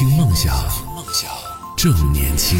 [0.00, 0.56] 听梦想，
[1.76, 2.58] 正年轻。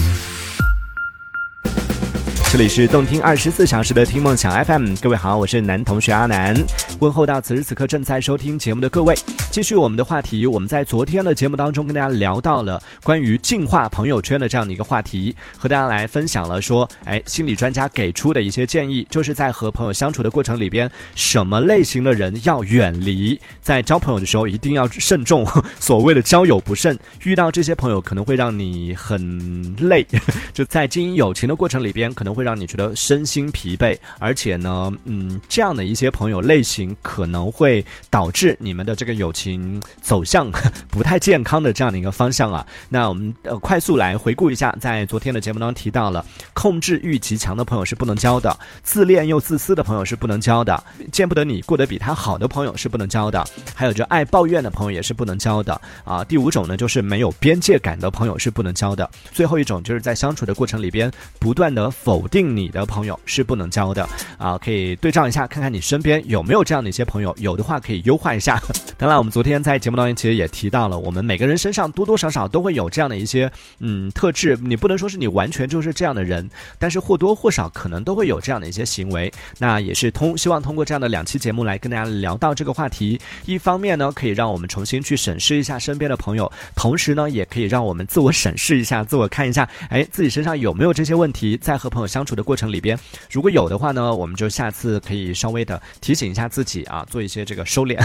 [2.50, 6.52] 这里是动听二十四小时的听梦想 FM，各位好，我是男同学阿南，
[6.98, 9.14] 问候到此时此刻正在收听节目的各位。
[9.52, 25.46] 继续我们的话题，我们在昨天的节目当中跟大家聊到了关于净化朋友圈的这样的一个话题，和大家来分享了说，哎，心理专家给出的一些建议，就是在和朋友相处的过程里边，什么类型的人要远离，在交朋友的时候一定要慎重，
[25.78, 30.04] 所谓的交友不慎，遇到这些朋友可能会让你很累，
[30.52, 32.39] 就在经营友情的过程里边，可能会。
[32.40, 40.50] 会让你觉得身心疲惫，而且呢，嗯，这样的一些朋友类型可能会导致你们的这个友情走向
[40.88, 42.66] 不太健康的这样的一个方向啊。
[42.88, 50.82] 那我们呃快速来回顾一下，在昨天的节目当中提到了，控制欲极强的朋友是不能交的，自恋又自私的朋友是不能交的，
[51.12, 56.24] 见不得你过得比他好的朋友是不能交的，还有就爱抱怨的朋友也是不能交的啊。
[56.24, 59.10] 第五种呢，就是没有边界感的朋友是不能交的。
[59.30, 62.29] 最后一种就是在相处的过程里边不断的否。
[62.30, 68.60] 定你的朋友是不能交的啊，可以对照一下，看看你身边有没有这样的一些朋友，有的话可以优化一下。
[68.96, 79.32] 当然，我们昨天在节目当中其实也提到了，我们每个人身上多多少少都会有这样的一些嗯特质，你不能说是你完全就是这样的人，但是或多或少可能都会有这样的一些行为。
[79.58, 92.19] 那也是通希望通过这样的两期节目来跟大家聊到这个话题，一方面呢可以让我们重新去审视一下身边的朋友，同时呢也可以让我们自我审视一下，自我看一下，哎，自己身上有没有这些问题，在和朋友相。
[92.20, 92.98] 相处的过程里边，
[93.30, 97.96] 如果有的话呢，我们就下次可以稍微的提醒一下自己啊，做一些这个收敛，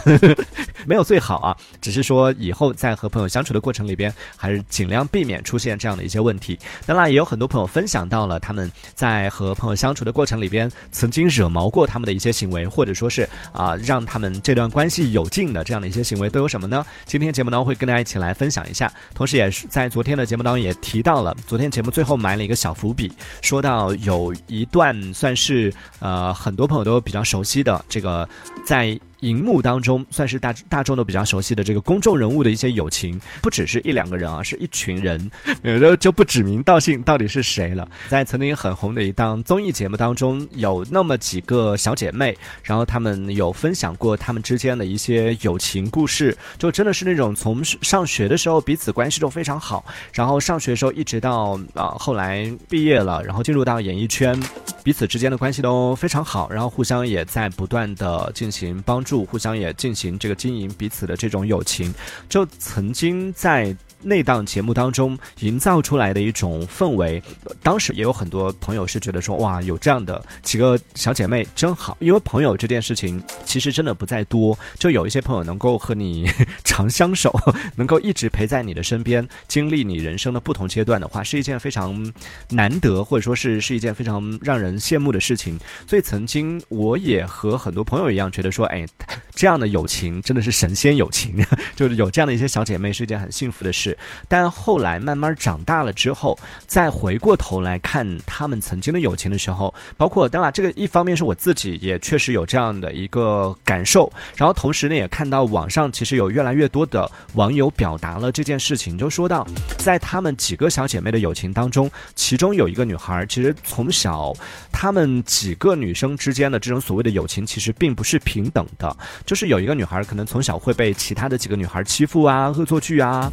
[0.86, 6.58] 没有最好啊，只是说以后在和朋友相处的过程里边，还是尽量避免出现这样的一些问题。
[6.86, 16.86] 当然，也有很多朋友分享到了他们在和朋友相处的过程里边，曾经惹毛过他们的一些行为，或者说是啊，让他们这段关系有劲的这样的一些行为都有什么呢？
[17.06, 23.94] 今天节目呢会跟大家一起来分享一下，同时也是在昨天的节目当中也提到了，昨天节目最后埋了一个小伏笔，说到。
[24.06, 28.28] 有一段算是呃很多朋友都比较熟悉的这个
[28.63, 29.00] 在。
[29.22, 35.31] 荧幕当中算是大大众都比较熟悉的这个公众人物的一些友情，不只是一两个人啊，是一群人，
[35.64, 37.88] 有的就不指名道姓到底是谁了。
[38.08, 54.38] 在曾经很红的一档综艺节目当中，有那么几个小姐妹，然后她们有分享过她们之间的一些友情故事，就真的是那种从上学的时候彼此关系都非常好，然后上学的时候一直到啊后来毕业了，然后进入到演艺圈，
[54.84, 59.15] 彼此之间的关系都非常好，然后互相也在不断的进行帮助。
[59.24, 61.94] 互相也进行这个经营彼此的这种友情，
[62.28, 63.76] 就曾经在。
[64.07, 67.21] 那档节目当中营造出来的一种氛围，
[67.63, 71.97] 当时也有很多朋友是觉得说，哇，有这样的几个小姐妹真好。
[71.99, 76.29] 因为朋友这件事情其实真的不在多，就有一些朋友能够和你
[76.63, 77.33] 长相守，
[77.75, 82.13] 能够一直陪在你的身边，经历你人生的不同阶段的话，是一件非常
[82.49, 85.59] 难得，或者说是是一件非常让人羡慕的事情。
[85.87, 88.85] 所以曾经我也和很多朋友一样，觉得说，哎，
[89.33, 91.43] 这样的友情真的是神仙友情，
[91.75, 93.94] 就是有这样的一些小姐妹是一件很幸福的事。
[94.28, 109.45] 但后来慢慢长大了之后，再回过头来看他们曾经的友情的时候，包括当然这个一方面是我自己也确实有这样的一个感受，然后同时呢也看到网上其实有越来越多的网友表达了这件事情，就说到
[109.78, 114.34] 在他们几个小姐妹的友情当中，其中有一个女孩其实从小
[114.72, 118.95] 她们几个女生之间的这种所谓的友情其实并不是平等的，
[119.25, 123.31] 就是有一个女孩可能从小会被其他的几个女孩欺负啊、恶作剧啊。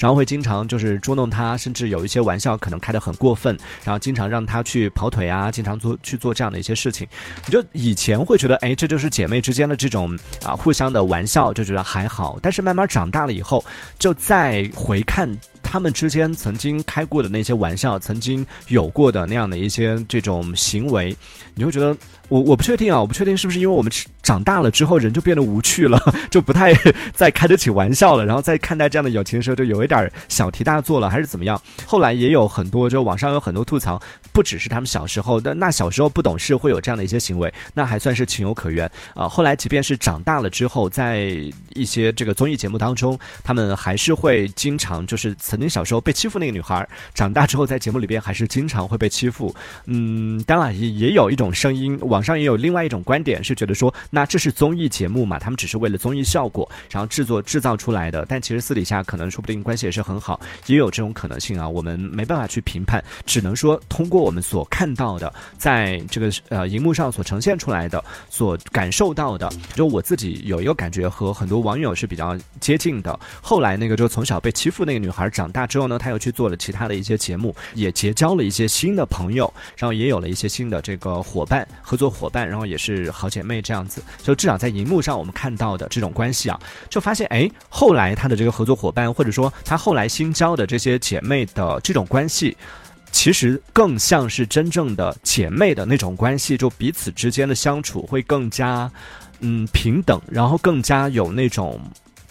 [0.00, 7.06] 然后会经常就是捉弄他，甚至有一些玩笑可能开得很过分，然后经常让他去跑腿啊，经常做去做这样的一些事情。
[7.46, 12.38] 你就以前会觉得，哎，这就是姐妹之间的这种啊互相的玩笑，就觉得还好。
[12.42, 13.64] 但是慢慢长大了以后，
[13.98, 15.28] 就再回看
[15.74, 21.16] 他们之间曾经开过的那些玩笑，曾经有过的那样的一些这种行为，
[21.56, 21.96] 你会觉得。
[22.30, 23.92] 我我不确定啊，我不确定是不是因为我们
[24.22, 26.72] 长大了之后人就变得无趣了， 就不太
[27.12, 31.60] 再开得起玩笑了，然后在看待这样的友情的时候就有一点小题大做了，还是怎么样？
[31.84, 34.00] 后来也有很多，就网上有很多吐槽，
[34.32, 39.28] 不只是他们小时候，但那小时候不懂事会有这样的一些行为，那还算是情有可原啊。
[39.28, 41.30] 后来即便是长大了之后，在
[41.74, 45.63] 一些这个综艺节目当中，他们还是会经常就是曾经。
[45.64, 49.54] 经小时候被欺负那个女孩，长大之后在节目里边还是经常会被欺负。
[49.86, 61.66] 嗯，当然也也有一种声音，网上也有另外一种观点是觉得说，那这是综艺节目嘛，他们只是为了综艺效果，然后制作制造出来的，但其实私底下可能说不定关系也是很好，也有这种可能性啊。
[61.66, 73.18] 我们没办法去评判，只能说通过我们所看到的，在这个呃荧幕上所呈现出来的，所感受到的，就我自己有一个感觉和很多网友是比较接近的。
[73.40, 84.02] 后来那个就从小被欺负那个女孩长大之后呢，她又去做了其他的一些节目，也结交了一些新的朋友，然后也有了一些新的这个伙伴合作伙伴，然后也是好姐妹这样子。
[84.20, 86.60] 就至少在荧幕上我们看到的这种关系啊，
[86.90, 92.56] 就发现哎，后来她的这个合作伙伴或者说她后来新交的这些姐妹的这种关系。
[93.12, 98.90] 其实更像是真正的姐妹的那种关系，就彼此之间的相处会更加，
[99.38, 101.80] 嗯平等，然后更加有那种。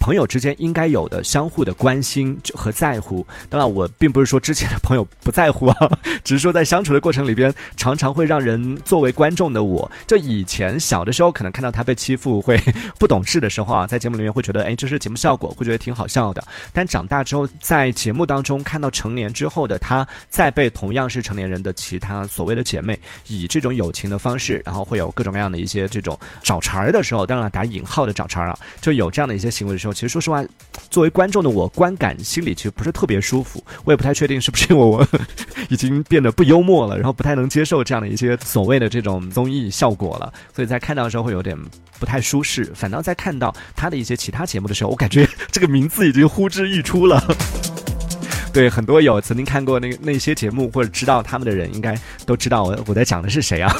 [0.03, 3.25] 朋友之间应该有的相互的关心和在乎。
[3.49, 5.77] 当然，我并不是说之前的朋友不在乎啊，
[6.25, 12.61] 只是说在相处的过程里边，常常会让人作为观众的我，就以前小的时候可能看到他被欺负，会
[12.99, 16.43] 不懂事的时候啊，在节目里面会觉得，哎，这是节目效果，会觉得挺好笑的。
[16.73, 29.92] 但长大之后，在节目当中看到成年之后的他，再被同样是成年人的其他所谓的姐妹，以这种友情的方式，然后会有各种各样的一些这种找茬儿的时候，当然打引号的找茬儿啊，就有这样的一些行为的时候。
[29.93, 30.43] 其实说实话，
[30.89, 33.63] 作为观众的我，观感心里其实不是特别舒服。
[33.83, 35.05] 我也不太确定是不是因为我
[35.69, 41.57] 已经变得不幽默了，然后不太能接受这样的一些所谓的这种综艺效果了，所以在看到的时候会有点
[41.99, 42.65] 不太舒适。
[42.75, 47.23] 反倒在看到他的一些其他节目的时候，我感觉 这个名字已经呼之欲出了。
[48.53, 53.75] 对，很多有曾经看过那个那些节目或者知道他们的人，应该都知道我我在讲的是谁啊。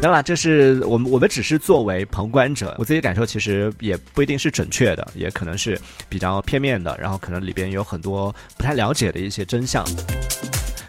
[0.00, 5.78] 当然，这是我们我们只是作为旁观者，我自己感受其实也不一定是准确的，也可能是
[6.08, 9.84] 比较片面的，然后可能里边有很多不太了解的一些真相。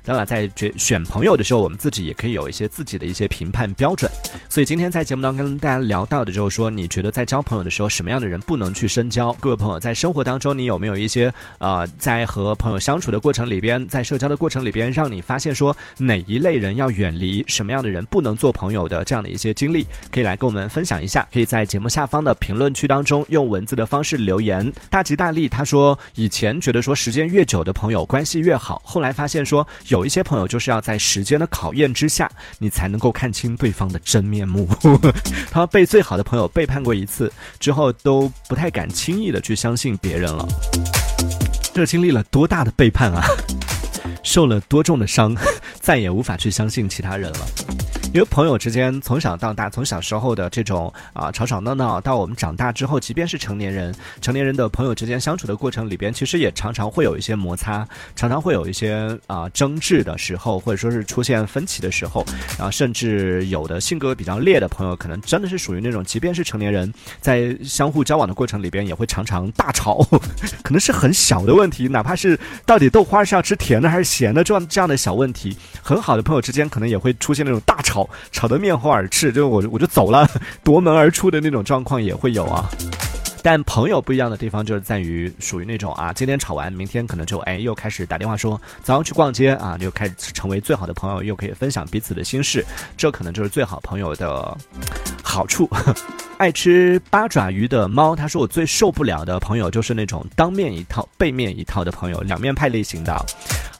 [0.09, 4.09] 当然，在选选朋友的时候，我们自己也可以有一些自己的一些评判标准。
[4.49, 9.31] 所以今天在节目当中跟大家聊到的，就是说，你觉得在交朋友的时候，什么样的人不能去深交？
[9.33, 21.27] 各位朋友，在生活当中，你有没有一些呃，在和朋友相处的过程里边，在社交的过程里边，让你发现说哪一类人要远离，什么样的人不能做朋友的这样的一些经历，可以来跟我们分享一下。
[21.31, 24.73] 可以在节目下方的评论区当中用文字的方式留言。
[24.89, 29.98] 大吉大利，他说以前觉得说时间越久的朋友关系越好，后来发现说有。
[29.99, 34.65] 有一些朋友就是要在时间的考验之下，你才能够看清对方的真面目。
[35.51, 37.29] 他被最好的朋友背叛过一次
[37.59, 40.47] 之后，都不太敢轻易的去相信别人了。
[41.73, 43.25] 这经历了多大的背叛啊！
[44.23, 45.35] 受了多重的伤，
[45.81, 47.39] 再也无法去相信其他人了。
[48.11, 62.25] 因为朋友之间从小到大，从小时候的这种啊吵吵闹闹，到我们长大之后，即便是成年人，成年人的朋友之间相处的过程里边，其实也常常会有一些摩擦，常常会有一些啊争执的时候，或者说是出现分歧的时候，
[62.57, 66.91] 啊，甚至有的性格比较烈的朋友，可能真的是属于那种，即便是成年人，
[67.21, 69.99] 在相互交往的过程里边，也会常常大吵，
[70.63, 77.98] 可能是很小的问题，哪怕是到底豆花是要吃甜的还是咸的这样这样的小问题，很好的朋友之间，可能也会出现那种大吵。
[78.31, 80.29] 吵得面红耳赤，就我我就走了，
[80.63, 82.69] 夺门而出的那种状况也会有啊。
[83.41, 92.65] 但朋友不一样的地方就是在于，属于那种啊，今天吵完，明天可能就哎又开始打电话说早上去逛街啊，又开始成为最好的朋友，又可以分享彼此的心事，
[92.97, 94.57] 这可能就是最好朋友的
[95.23, 95.69] 好处。
[96.39, 103.13] 爱吃八爪鱼的猫，他说我最受不了的朋友就是那种当面一套背面一套的朋友，两面派类型的。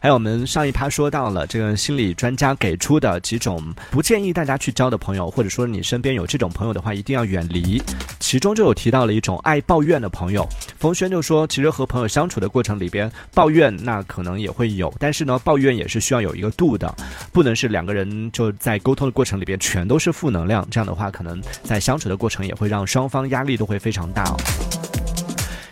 [0.01, 3.61] 还有我们上一趴说到了这个心理专家给出的几种
[3.91, 7.81] 不建议大家去交的朋友，或者说你身边有这种朋友的话，一定要远离。
[8.19, 10.45] 其中就有提到了一种爱抱怨的朋友。
[10.77, 16.93] 冯轩就说，其实和朋友相处的过程里边，抱怨那可能也会有，但是呢，抱怨也是需要有一个度的，
[17.31, 24.23] 不能是两个人就在沟通的过程里边全都是负能量，这样的话，可能在相处的过程也会让双方压力都会非常大。
[24.23, 24.35] 哦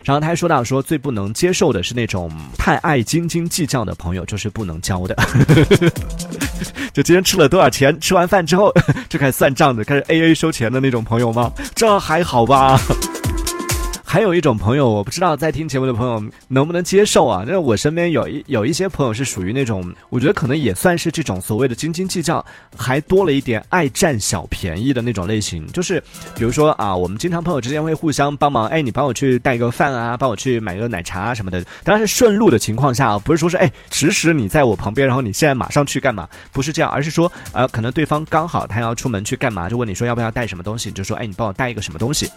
[0.07, 5.13] 然后他还说到说最不能接受的是那种太爱斤斤计较的朋友，就是不能交的。
[6.93, 8.73] 就今天吃了多少钱，吃完饭之后
[9.09, 11.51] 就开始算账的，开始 A A 收钱的那种朋友吗？
[11.75, 12.79] 这还好吧。
[14.09, 17.43] 还有一种朋友，我不知道在听节目的朋友能不能接受啊？
[17.45, 22.43] 那我身边有一有一些朋友是属于那种，我觉得可能也算是这种所谓的斤斤计较，
[22.77, 25.67] 还多了一点爱占小便宜的那种类型。
[25.73, 26.01] 就是
[26.33, 31.61] 比如说啊，我们经常朋友之间会互相帮忙，哎，你帮我去带个饭啊，帮我去买个奶茶啊什么的。
[31.83, 36.25] 当然是顺路的情况下啊，不是说是哎，实时你在我旁边，然后你现在马上去干嘛？
[36.53, 42.31] 不是这样，而是说呃，可能对方刚好他要出门去干嘛，就问你说要不要带什么东西，你就说哎，你帮我带一个什么东西。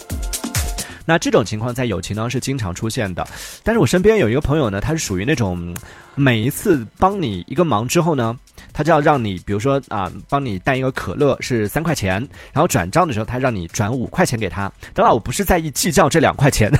[1.10, 3.26] 那这种情况在友情当中是经常出现的。
[3.64, 5.74] 但是我身边有一个朋友呢，他是属于那种
[6.14, 8.38] 每一次帮你一个忙之后呢。
[8.72, 12.20] 他就要让你，比如说啊，帮你带一个可乐是三块钱，
[12.52, 14.70] 然后转账的时候他让你转五块钱给他。
[14.94, 16.70] 当然我不是在意计较这两块钱，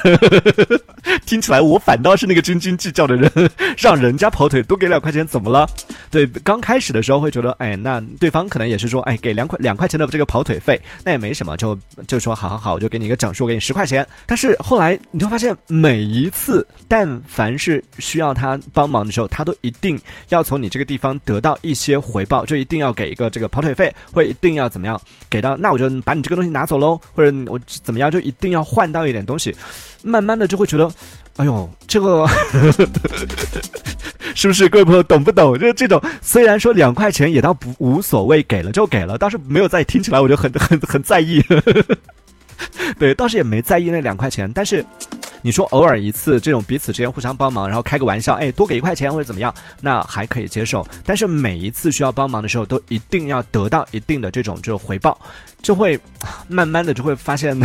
[1.27, 3.31] 听起来我反倒是那个斤斤计较的人，
[3.77, 5.69] 让人家跑腿多给两块钱怎么了？
[6.11, 11.77] 对，刚开始的时候会觉得，哎，那对方可能也是说，哎，给两块两块钱的这个跑腿费，那也没什么，就
[12.07, 14.07] 就说好好好，我就给你一个整数，给你十块钱。
[14.27, 21.81] 但是后来你就发现，每一次但凡是需要他帮忙的时候，他都一定要从你这个地方得到一。
[21.81, 25.01] 些回报就一定要给一个这个跑腿费，或者一定要怎么样
[25.31, 29.57] 给到，那我就把你这个东西拿走喽，或者我怎么样就一定要换到一点东西，
[30.03, 30.91] 慢慢的就会觉得，
[31.41, 32.27] 哎呦，这个
[34.37, 35.59] 是不是各位朋友懂不懂？
[35.59, 41.43] 就是这种虽然说两块钱也倒不无所谓，给了就给了，倒是没有在听起来我就很 很很在意，
[43.01, 44.85] 对，倒是也没在意那两块钱，但是。
[45.43, 50.87] 你说偶尔一次这种彼此之间互相帮忙，然后开个玩笑，哎，多给一块钱或者怎么样，那还可以接受。
[51.03, 55.19] 但是每一次需要帮忙的时候，都一定要得到一定的这种这种回报，
[55.63, 55.99] 就会
[56.49, 57.59] 慢慢的就会发现，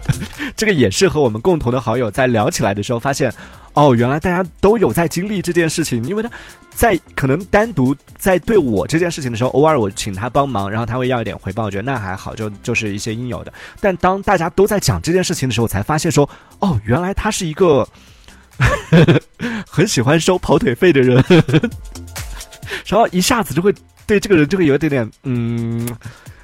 [0.56, 3.32] 这个也是和我们共同的好友在聊起来的时候发现。
[3.74, 6.30] 哦，原来大家都有在经历这件事情，因为他，
[6.74, 13.52] 在可能单独在对我这件事情的时候，偶尔我请他帮忙，然后他会要一点回报，我觉得那还好，就就是一些应有的。
[13.80, 16.28] 但当大家都在讲这件事情的时候，才发现说，
[16.58, 17.88] 哦，原来他是一个
[19.66, 21.24] 很喜欢收跑腿费的人，
[22.84, 23.74] 然后一下子就会
[24.06, 25.88] 对这个人就会有一点点，嗯，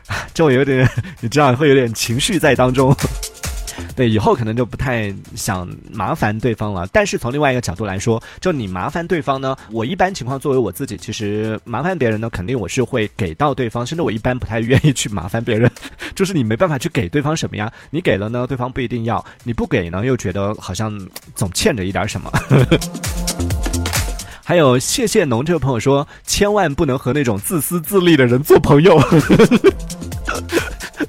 [0.34, 0.88] 就有点，
[1.20, 2.94] 你知道，会有点情绪在当中。
[3.94, 6.84] 对，以后可能就不太想麻烦对方了。
[6.92, 13.86] 但是从另外一个角度来说，就你麻烦对方呢，我一般情况作为我自己，其实麻烦别人呢，肯定我是会给到对方。
[13.86, 15.70] 甚至我一般不太愿意去麻烦别人，
[16.14, 17.72] 就是你没办法去给对方什么呀？
[17.90, 20.92] 你给了呢，对方不一定要；你不给呢，又觉得好像
[21.36, 22.32] 总欠着一点什么。
[24.42, 29.00] 还有谢谢农这位朋友说，千万不能和那种自私自利的人做朋友。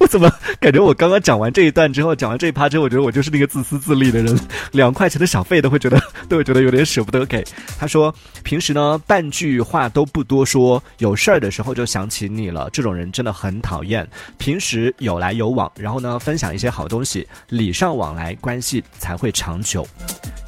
[0.00, 4.34] 我怎么感觉我刚刚讲完这一段之后，讲完这一趴之后，我觉得我就是那个自私自利的人，
[4.72, 7.44] 两块钱的小费都会觉得都会觉得有点舍不得给。
[7.78, 14.08] 他说平时呢半句话都不多说，有事儿的时候就想起你了，这种人真的很讨厌。
[14.38, 19.86] 平时有来有往，然后呢分享一些好东西，礼尚往来，关系才会长久。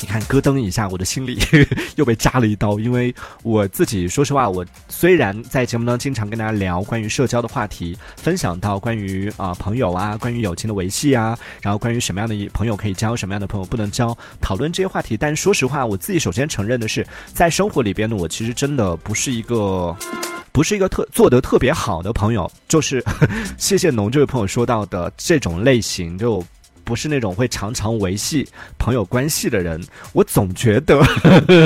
[0.03, 1.39] 你看，咯噔一下，我的心里
[1.95, 15.17] 又被扎了一刀，因为我自己说实话，我虽然在节目当中经常跟大家聊关于社交的话题，分享到关于啊朋友啊，关于友情的维系啊，然后关于什么样的朋友可以交，什么样的朋友不能交，讨论这些话题。
[15.17, 19.97] 但说实话，我自己首先承认的是，在生活里边呢，我其实真的不是一个，
[20.51, 22.51] 不是一个特做得特别好的朋友。
[22.67, 23.05] 就是
[23.57, 26.45] 谢谢农这位朋友说到的这种类型，就。
[26.85, 28.47] 不是那种会常常维系
[28.79, 31.03] 朋友关系的人，我总觉得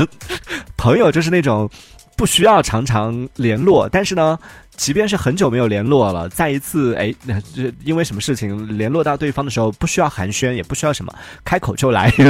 [0.76, 1.68] 朋友就是那种
[2.16, 4.38] 不需要常常联络，但是呢，
[4.76, 7.14] 即便是很久没有联络了，再一次哎，
[7.85, 12.12] 因为什么事情联络到对方的时候，不需要寒暄，也不需要什么，开口就来。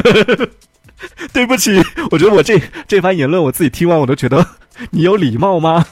[1.33, 1.79] 对不起，
[2.11, 4.45] 我觉得我这这番言论，我自己听完我都觉得
[4.91, 5.85] 你有礼貌吗？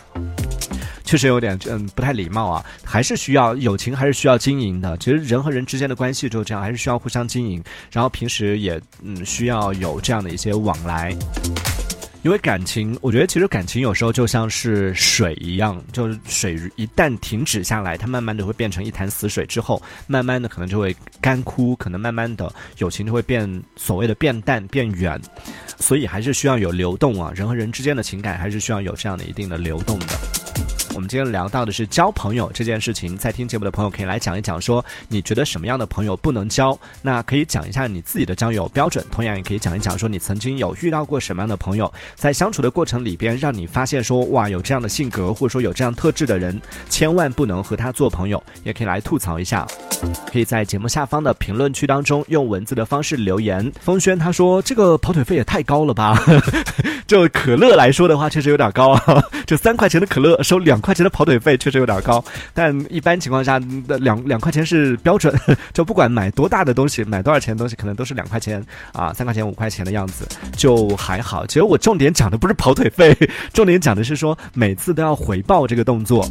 [1.05, 4.97] 确实有点嗯不太礼貌啊，还是需要友情，还是需要经营的。
[4.97, 7.63] 其实人和人之间的关系就是这样，还是需要互相经营。
[7.93, 11.15] 然后平时也嗯需要有这样的一些往来，
[12.23, 25.21] 因为感情，我觉得其实感情有时候就像是水一样，就是水一旦停止下来，它慢慢的会变成一潭死水，之后慢慢的可能就会干枯，可能慢慢的友情就会变所谓的变淡变远，
[25.79, 30.07] 所以还是需要有流动啊，人和人之间的情感还是需要有这样的一定的流动的。
[30.95, 36.79] 我们今天聊到的是交朋友这件事情，在听节目的朋友可以来讲一讲，说你觉得什么样的朋友不能交？
[37.03, 48.41] 那可以讲一下你自己的交友标准，同样也可以讲一讲，说你曾经有遇到过什么样的朋友，在相处的过程里边，让你发现说哇，有这样的性格，或者说有这样特质的人，千万不能和他做朋友。
[48.63, 49.67] 也可以来吐槽一下，
[50.31, 53.71] 可以在节目下方的评论区当中用文字的方式留言。
[53.81, 56.17] 风轩他说 这个跑腿费也太高了吧？
[57.07, 60.81] 就可乐来说的话，确实有点高啊，就三块钱的可乐收两。
[60.85, 62.23] 块钱的跑腿费确实有点高，
[62.53, 63.59] 但一般情况下，
[64.01, 65.35] 两两块钱是标准。
[65.73, 71.47] 就不管买多大的东西，买多少钱的东西，可能都是两块钱啊，三块钱、五块钱的样子，就还好。
[71.47, 73.17] 其实我重点讲的不是跑腿费，
[73.55, 76.29] 重点讲的是说每次都要回报这个动作。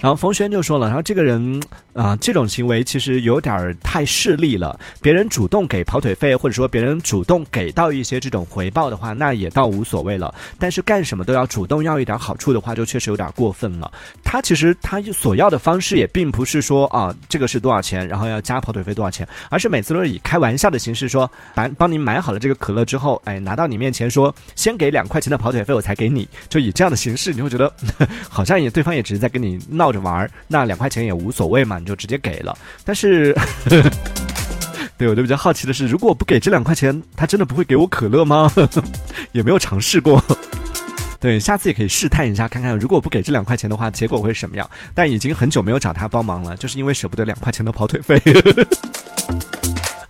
[0.00, 4.78] 然后冯轩就说了，然后这个人啊、这种行为其实有点太势利了。
[5.02, 10.32] 别人主动给跑腿费，或者说别人主动给到一些这种回报的话，那也倒无所谓了。
[10.58, 13.92] 但是干什么都要主动要一点好处的话，就确实有点过分了。
[14.24, 27.70] 他其实他所要的方式也并不是说啊，这个是多少钱，然后要加跑腿费多少钱，而是每次都是以开玩笑的形式说，把帮你买好了这个可乐之后，哎，拿到你面前说，先给两块钱的跑腿费，我才给你，就以这样的形式，你会觉得
[28.30, 32.56] 好像也对方也只是在跟你闹或者玩儿，那两块钱也无所谓嘛，你就直接给了。
[32.84, 33.36] 但是。
[34.96, 38.52] 对，我就比较好奇的是，如果不给这两块钱，他真的不会给我可乐吗？
[39.32, 40.22] 也没有尝试过。
[41.18, 44.70] 对，下次也可以试探一下，看看如果不给这两块钱的话，结果会什么样。
[44.94, 48.20] 但已经很久没有找他帮忙了，就是因为舍不得两块钱的跑腿费。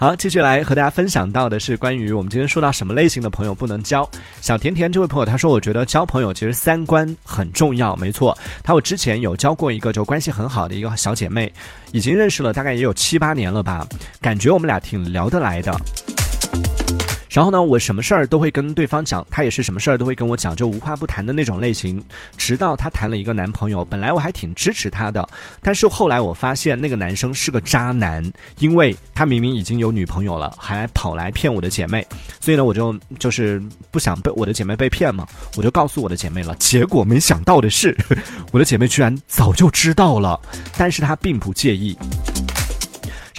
[0.00, 4.08] 好，继续来和大家分享到的是关于我们今天说到什么类型的朋友不能交。
[4.40, 8.34] 小甜甜这位朋友他说，我觉得交朋友其实三观很重要，没错。
[8.62, 11.52] 他我之前有交过一个就关系很好的一个小姐妹，
[11.92, 13.86] 已经认识了大概也有七八年了吧，
[14.22, 15.70] 感觉我们俩挺聊得来的。
[17.30, 22.02] 然后呢，我什么事儿都会跟对方讲，她也是什么事儿都会跟我讲，就无话不谈的那种类型。
[22.36, 25.26] 直到她谈了一个男朋友，本来我还挺支持她的，
[25.62, 32.04] 但是后来我发现那个男生是个渣男，因为他明明已经有女朋友了，还跑来骗我的姐妹，
[32.40, 35.24] 所以呢，我就就是不想被我的姐妹被骗嘛，
[35.56, 36.54] 我就告诉我的姐妹了。
[36.56, 37.96] 结果没想到的是，
[38.50, 40.40] 我的姐妹居然早就知道了，
[40.76, 41.96] 但是她并不介意。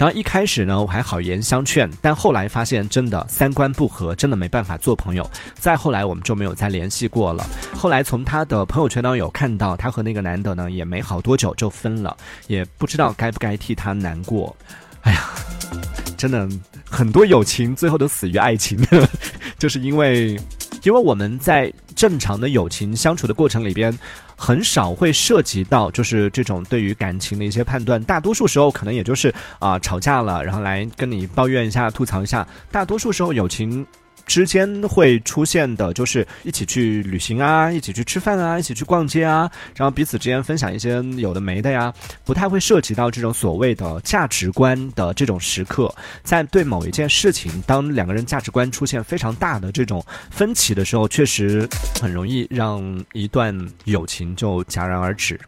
[0.02, 5.30] 然后一开始呢，我还好言相劝，但后来发现真的三观不合，真的没办法做朋友。
[5.54, 7.46] 再后来我们就没有再联系过了。
[7.72, 12.16] 后来从他的朋友圈当中有看到，他和那个男的呢也没好多久就分了，
[12.48, 14.56] 也不知道该不该替他难过。
[15.02, 15.30] 哎呀，
[16.16, 16.48] 真的
[16.84, 18.84] 很多友情最后都死于爱情，
[19.56, 20.36] 就是因为，
[20.82, 23.96] 因为我们在正常的友情相处的过程里边。
[24.36, 32.44] 很少会涉及到就是这种对于感情的一些判断，大多数时候可能也就是啊、吵架了，然后来跟你抱怨一下、吐槽一下。
[32.72, 33.86] 大多数时候友情。
[34.26, 41.92] 之间会出现的，就是一起去旅行啊，一起去吃饭啊，一起去逛街啊，然后彼此之间分享一些有的没的呀，
[42.24, 45.92] 不太会涉及到这种所谓的价值观的这种时刻。
[46.22, 51.68] 在对某一件事情，当两个人价值观出现非常大的这种分歧的时候，确实
[52.00, 55.38] 很容易让一段友情就戛然而止。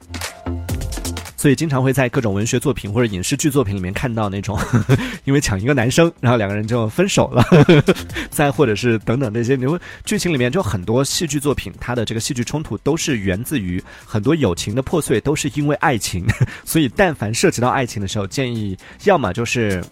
[1.44, 4.58] 所以经常会在各种文学作品或者影视剧作品里面看到那种，
[5.24, 7.44] 因为抢一个男生，然后两个人就分手了。
[8.32, 16.26] 再或者是等等那些，你会剧情里面就很多戏剧作品，它的这个戏剧冲突都是源自于很多友情的破碎，都是因为爱情。
[16.64, 19.84] 所以但凡涉及到爱情的时候，建议要么就是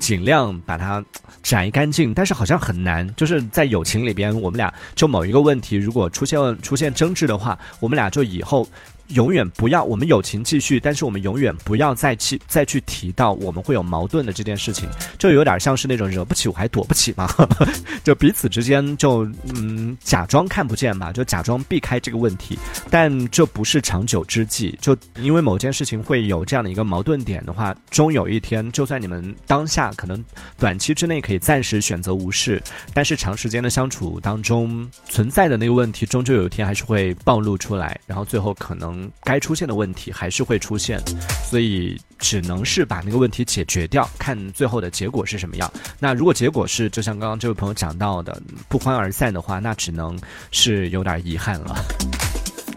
[0.00, 1.00] 尽量把它。
[1.40, 3.08] 摘干净，但是好像很难。
[3.14, 8.68] 就是在友情里边，我们俩就某一个问题，如果出现出现争执的话，我们俩就以后
[9.08, 17.28] 永远不要我们友情继续，但是我们永远不要再去再去提到我们会有矛盾的这件事情，就有点像是那种惹不起我还躲不起嘛，
[18.04, 22.58] 就彼此之间就嗯假装看不见吧，就假装避开这个问题，
[22.90, 24.76] 但这不是长久之计。
[24.80, 30.22] 就因为某件事情会有这样的一个矛盾点的话，终有一天，就算你们当下可能
[30.58, 38.97] 短期之内可以暂时选择无视，但是长时间的相处当中存在的那个问题，终究有一天还是会暴露出来，然后最后可能。
[39.22, 41.00] 该出现的问题还是会出现，
[41.48, 45.70] 所以只能是把那个问题解决掉，看最后的结果是什么样。
[45.98, 50.18] 那如果结果是就像刚刚这位朋友讲到的不欢而散的话，那只能
[50.50, 51.76] 是有点遗憾了。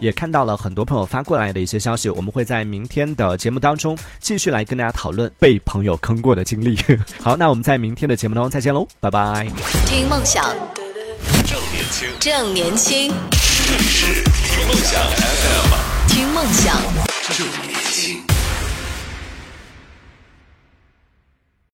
[0.02, 6.76] 也看到了很多朋友发过来的一些消息，我们会在明天的节目当中继续来跟大家讨论被朋友坑过的经历。
[7.22, 9.48] 好，那我们在明天的节目当中再见喽，拜拜。
[9.86, 10.44] 听梦想，
[11.46, 13.14] 正年轻，正年轻，
[13.68, 15.91] 这里是听梦想 FM，
[16.22, 16.80] 听梦想。
[17.32, 18.41] 正年轻。